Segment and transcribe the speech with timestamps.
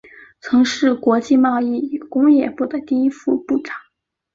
[0.39, 3.75] 曾是国际贸易与工业部第一副部长。